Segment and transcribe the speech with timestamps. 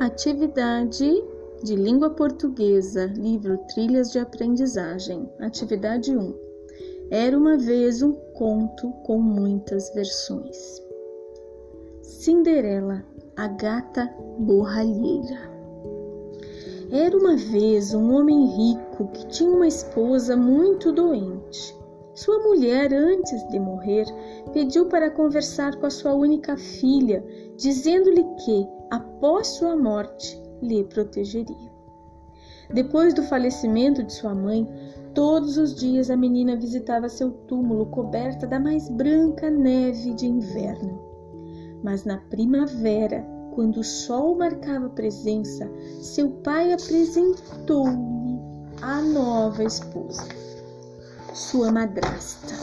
[0.00, 1.24] Atividade
[1.64, 5.28] de língua portuguesa, livro Trilhas de Aprendizagem.
[5.40, 6.34] Atividade 1.
[7.10, 10.80] Era uma vez um conto com muitas versões.
[12.00, 13.04] Cinderela,
[13.36, 14.08] a gata
[14.38, 15.50] borralheira.
[16.92, 21.76] Era uma vez um homem rico que tinha uma esposa muito doente.
[22.14, 24.06] Sua mulher, antes de morrer,
[24.52, 27.24] pediu para conversar com a sua única filha,
[27.56, 31.78] dizendo-lhe que, após sua morte, lhe protegeria.
[32.72, 34.68] Depois do falecimento de sua mãe,
[35.14, 41.00] todos os dias a menina visitava seu túmulo coberta da mais branca neve de inverno.
[41.82, 45.68] Mas na primavera, quando o sol marcava presença,
[46.00, 48.38] seu pai apresentou-lhe
[48.82, 50.28] a nova esposa,
[51.34, 52.54] sua madrasta,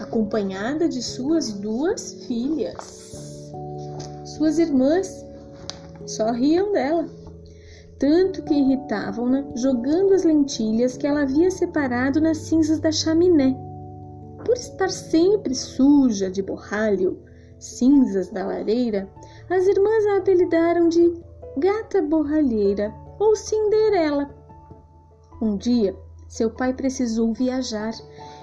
[0.00, 3.25] acompanhada de suas duas filhas.
[4.36, 5.24] Suas irmãs
[6.04, 7.06] só riam dela,
[7.98, 13.56] tanto que irritavam-na jogando as lentilhas que ela havia separado nas cinzas da chaminé.
[14.44, 17.18] Por estar sempre suja de borralho,
[17.58, 19.08] cinzas da lareira,
[19.48, 21.18] as irmãs a apelidaram de
[21.56, 24.28] Gata Borralheira ou Cinderela.
[25.40, 25.96] Um dia,
[26.28, 27.94] seu pai precisou viajar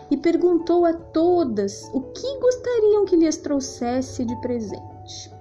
[0.09, 5.32] e perguntou a todas o que gostariam que lhes trouxesse de presente.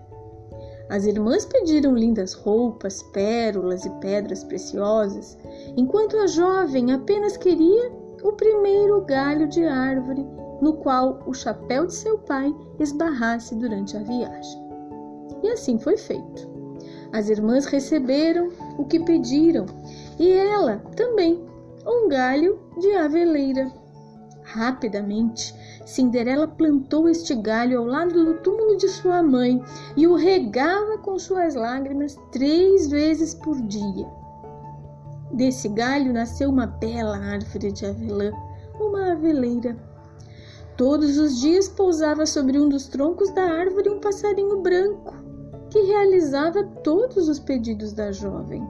[0.93, 5.39] As irmãs pediram lindas roupas, pérolas e pedras preciosas,
[5.75, 7.91] enquanto a jovem apenas queria
[8.23, 10.23] o primeiro galho de árvore
[10.61, 14.63] no qual o chapéu de seu pai esbarrasse durante a viagem.
[15.43, 16.47] E assim foi feito.
[17.11, 19.65] As irmãs receberam o que pediram
[20.19, 21.43] e ela também,
[21.87, 23.73] um galho de aveleira.
[24.43, 29.63] Rapidamente, Cinderela plantou este galho ao lado do túmulo de sua mãe
[29.97, 34.07] e o regava com suas lágrimas três vezes por dia.
[35.33, 38.33] Desse galho nasceu uma bela árvore de avelã,
[38.79, 39.77] uma aveleira.
[40.77, 45.15] Todos os dias pousava sobre um dos troncos da árvore um passarinho branco,
[45.71, 48.63] que realizava todos os pedidos da jovem.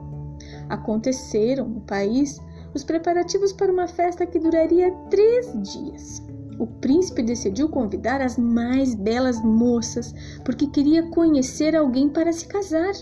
[0.69, 2.41] Aconteceram no país
[2.73, 6.22] os preparativos para uma festa que duraria três dias.
[6.59, 10.13] O príncipe decidiu convidar as mais belas moças
[10.45, 12.93] porque queria conhecer alguém para se casar.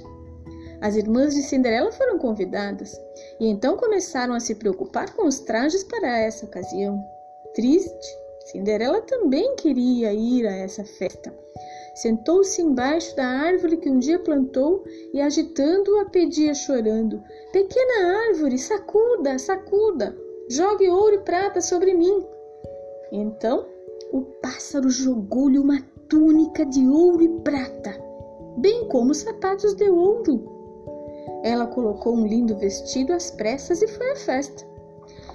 [0.81, 3.00] As irmãs de Cinderela foram convidadas
[3.39, 7.03] e então começaram a se preocupar com os trajes para essa ocasião.
[7.53, 11.33] Triste, Cinderela também queria ir a essa festa.
[11.94, 14.83] Sentou-se embaixo da árvore que um dia plantou
[15.13, 20.18] e, agitando-a, pedia chorando: Pequena árvore, sacuda, sacuda,
[20.50, 22.25] jogue ouro e prata sobre mim.
[23.12, 23.66] Então
[24.12, 27.94] o pássaro jogou-lhe uma túnica de ouro e prata,
[28.58, 30.50] bem como sapatos de ouro.
[31.44, 34.66] Ela colocou um lindo vestido às pressas e foi à festa.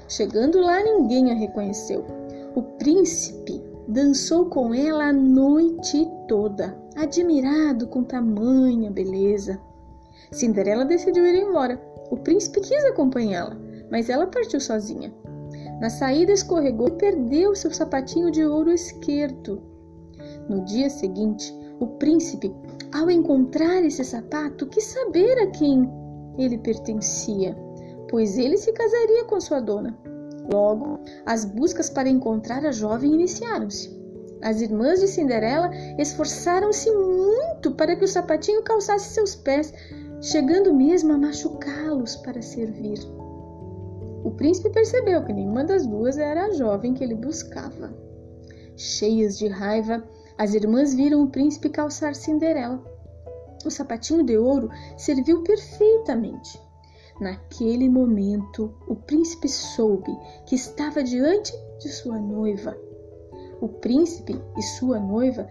[0.08, 2.04] Chegando lá, ninguém a reconheceu.
[2.54, 9.60] O príncipe dançou com ela a noite toda, admirado com tamanha beleza.
[10.30, 11.80] Cinderela decidiu ir embora.
[12.10, 13.56] O príncipe quis acompanhá-la,
[13.90, 15.12] mas ela partiu sozinha.
[15.80, 19.62] Na saída escorregou e perdeu seu sapatinho de ouro esquerdo.
[20.48, 22.54] No dia seguinte, o príncipe,
[22.92, 25.88] ao encontrar esse sapato, quis saber a quem
[26.38, 27.56] ele pertencia,
[28.08, 29.98] pois ele se casaria com sua dona.
[30.50, 33.94] Logo, as buscas para encontrar a jovem iniciaram-se.
[34.42, 39.72] As irmãs de Cinderela esforçaram-se muito para que o sapatinho calçasse seus pés,
[40.22, 42.98] chegando mesmo a machucá-los para servir.
[44.26, 47.94] O príncipe percebeu que nenhuma das duas era a jovem que ele buscava.
[48.76, 50.02] Cheias de raiva,
[50.36, 52.82] as irmãs viram o príncipe calçar Cinderela.
[53.64, 56.60] O sapatinho de ouro serviu perfeitamente.
[57.20, 60.10] Naquele momento, o príncipe soube
[60.44, 62.76] que estava diante de sua noiva.
[63.60, 65.48] O príncipe e sua noiva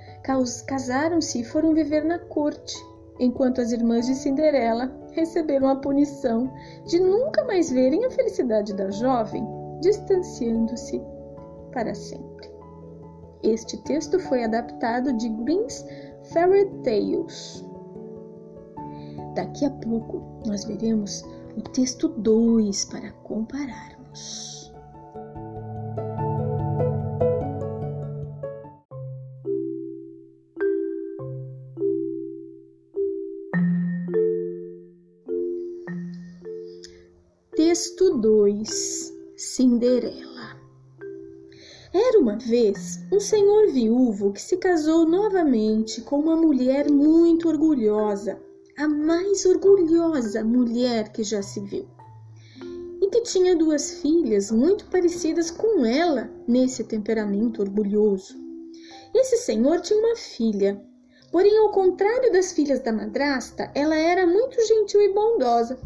[0.67, 2.75] casaram-se e foram viver na corte,
[3.19, 6.51] enquanto as irmãs de Cinderela receberam a punição
[6.85, 9.45] de nunca mais verem a felicidade da jovem,
[9.81, 11.01] distanciando-se
[11.71, 12.53] para sempre.
[13.43, 15.85] Este texto foi adaptado de Grimm's
[16.33, 17.63] Fairy Tales.
[19.35, 21.23] Daqui a pouco nós veremos
[21.55, 24.54] o texto 2 para compararmos.
[37.75, 40.57] Texto 2 Cinderela
[41.93, 48.41] Era uma vez um senhor viúvo que se casou novamente com uma mulher muito orgulhosa
[48.77, 51.85] a mais orgulhosa mulher que já se viu,
[53.01, 58.37] e que tinha duas filhas muito parecidas com ela nesse temperamento orgulhoso.
[59.13, 60.81] Esse senhor tinha uma filha,
[61.29, 65.77] porém, ao contrário das filhas da madrasta, ela era muito gentil e bondosa.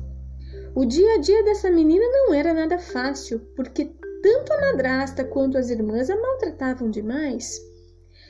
[0.75, 3.91] O dia a dia dessa menina não era nada fácil, porque
[4.21, 7.59] tanto a madrasta quanto as irmãs a maltratavam demais.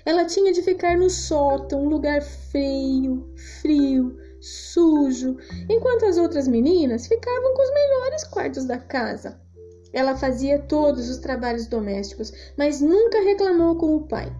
[0.05, 3.29] Ela tinha de ficar no sótão, um lugar feio,
[3.61, 5.37] frio, sujo,
[5.69, 9.39] enquanto as outras meninas ficavam com os melhores quartos da casa.
[9.91, 14.31] Ela fazia todos os trabalhos domésticos, mas nunca reclamou com o pai.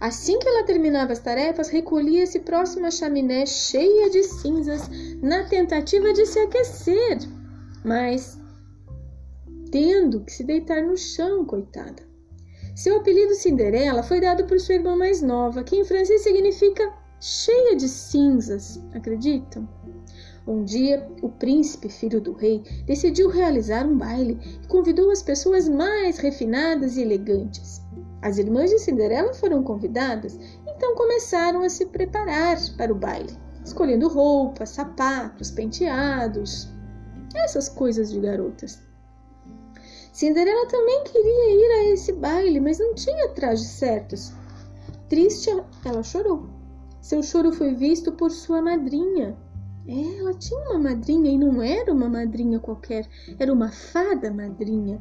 [0.00, 4.88] Assim que ela terminava as tarefas, recolhia-se próximo à chaminé cheia de cinzas,
[5.22, 7.18] na tentativa de se aquecer,
[7.84, 8.38] mas
[9.70, 12.02] tendo que se deitar no chão, coitada.
[12.74, 17.74] Seu apelido Cinderela foi dado por sua irmã mais nova, que em francês significa cheia
[17.76, 19.68] de cinzas, acreditam?
[20.46, 25.68] Um dia, o príncipe, filho do rei, decidiu realizar um baile e convidou as pessoas
[25.68, 27.82] mais refinadas e elegantes.
[28.22, 33.36] As irmãs de Cinderela foram convidadas, então começaram a se preparar para o baile,
[33.68, 36.68] escolhendo roupas, sapatos, penteados,
[37.34, 38.80] essas coisas de garotas.
[40.12, 44.32] Cinderela também queria ir a esse baile, mas não tinha trajes certos.
[45.08, 45.50] Triste,
[45.84, 46.48] ela chorou.
[47.00, 49.36] Seu choro foi visto por sua madrinha.
[49.86, 55.00] Ela tinha uma madrinha e não era uma madrinha qualquer, era uma fada madrinha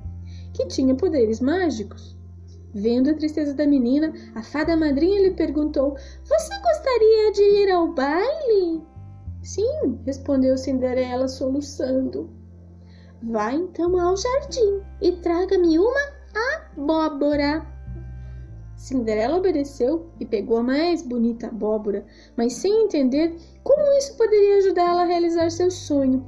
[0.53, 2.15] que tinha poderes mágicos.
[2.73, 7.93] Vendo a tristeza da menina, a fada madrinha lhe perguntou: Você gostaria de ir ao
[7.93, 8.83] baile?
[9.41, 12.29] Sim, respondeu Cinderela, soluçando.
[13.23, 16.17] Vá então ao jardim e traga-me uma
[16.75, 17.65] abóbora.
[18.75, 22.05] Cinderela obedeceu e pegou a mais bonita abóbora,
[22.35, 26.23] mas sem entender como isso poderia ajudá-la a realizar seu sonho.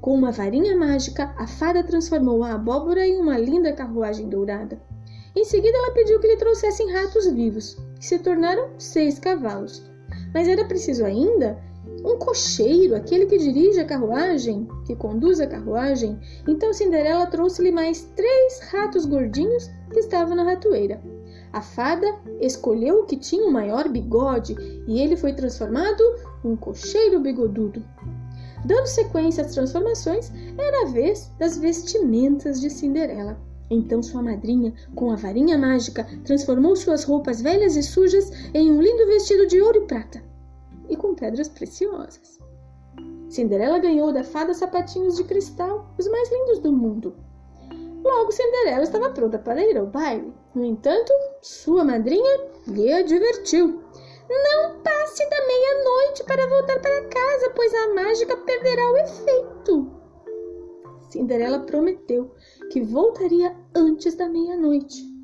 [0.00, 4.82] Com uma varinha mágica, a fada transformou a abóbora em uma linda carruagem dourada.
[5.36, 9.82] Em seguida, ela pediu que lhe trouxessem ratos vivos, que se tornaram seis cavalos.
[10.32, 11.58] Mas era preciso ainda
[12.04, 16.18] um cocheiro, aquele que dirige a carruagem, que conduz a carruagem.
[16.46, 21.02] Então Cinderela trouxe-lhe mais três ratos gordinhos que estavam na ratoeira.
[21.52, 22.06] A fada
[22.40, 26.02] escolheu o que tinha o maior bigode e ele foi transformado
[26.42, 27.82] num cocheiro bigodudo.
[28.64, 33.38] Dando sequência às transformações, era a vez das vestimentas de Cinderela.
[33.70, 38.80] Então sua madrinha, com a varinha mágica, transformou suas roupas velhas e sujas em um
[38.80, 40.22] lindo vestido de ouro e prata
[40.88, 42.38] e com pedras preciosas.
[43.28, 47.16] Cinderela ganhou da fada sapatinhos de cristal, os mais lindos do mundo.
[48.04, 50.32] Logo, Cinderela estava pronta para ir ao baile.
[50.54, 53.82] No entanto, sua madrinha lhe advertiu:
[54.28, 59.90] Não passe da meia-noite para voltar para casa, pois a mágica perderá o efeito.
[61.08, 62.30] Cinderela prometeu
[62.70, 65.14] que voltaria antes da meia-noite.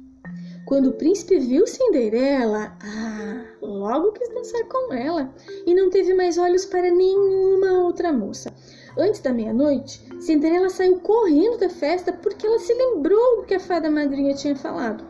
[0.67, 5.35] Quando o príncipe viu Cinderela, ah, logo quis dançar com ela
[5.67, 8.55] e não teve mais olhos para nenhuma outra moça.
[8.97, 13.61] Antes da meia-noite, Cinderela saiu correndo da festa porque ela se lembrou do que a
[13.61, 15.05] fada madrinha tinha falado.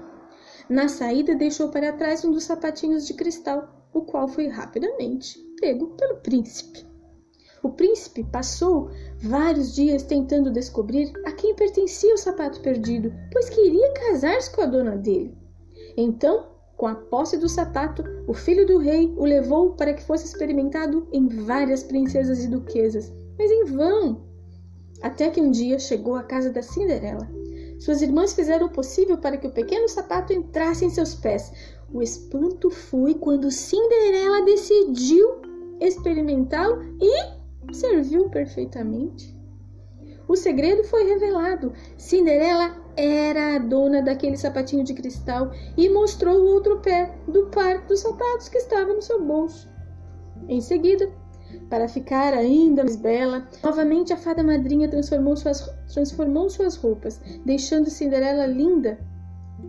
[0.68, 5.88] Na saída, deixou para trás um dos sapatinhos de cristal, o qual foi rapidamente pego
[5.88, 6.89] pelo príncipe.
[7.62, 8.90] O príncipe passou
[9.22, 14.66] vários dias tentando descobrir a quem pertencia o sapato perdido, pois queria casar-se com a
[14.66, 15.36] dona dele.
[15.96, 20.24] Então, com a posse do sapato, o filho do rei o levou para que fosse
[20.24, 24.24] experimentado em várias princesas e duquesas, mas em vão.
[25.02, 27.28] Até que um dia chegou à casa da Cinderela.
[27.78, 31.52] Suas irmãs fizeram o possível para que o pequeno sapato entrasse em seus pés.
[31.92, 35.40] O espanto foi quando Cinderela decidiu
[35.80, 37.39] experimentá-lo e
[37.72, 39.38] serviu perfeitamente.
[40.28, 41.72] O segredo foi revelado.
[41.96, 47.86] Cinderela era a dona daquele sapatinho de cristal e mostrou o outro pé do par
[47.86, 49.68] dos sapatos que estava no seu bolso.
[50.48, 51.10] Em seguida,
[51.68, 57.90] para ficar ainda mais bela, novamente a fada madrinha transformou suas, transformou suas roupas, deixando
[57.90, 58.98] Cinderela linda,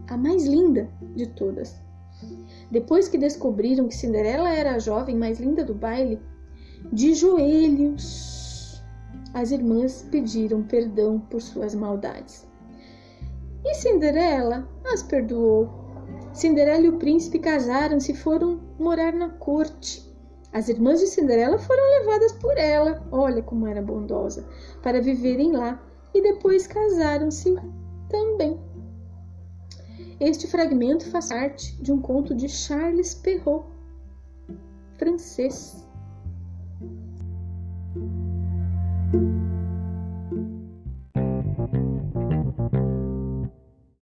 [0.07, 1.81] a mais linda de todas.
[2.69, 6.21] Depois que descobriram que Cinderela era a jovem mais linda do baile,
[6.91, 8.81] de joelhos,
[9.33, 12.47] as irmãs pediram perdão por suas maldades.
[13.63, 15.69] E Cinderela as perdoou.
[16.33, 20.09] Cinderela e o príncipe casaram-se e foram morar na corte.
[20.51, 24.45] As irmãs de Cinderela foram levadas por ela, olha como era bondosa,
[24.81, 25.81] para viverem lá
[26.13, 27.55] e depois casaram-se
[28.09, 28.59] também.
[30.19, 33.65] Este fragmento faz parte de um conto de Charles Perrault,
[34.97, 35.90] francês.
[39.11, 39.50] thank you